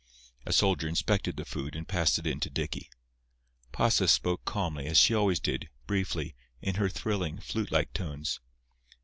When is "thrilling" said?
6.89-7.37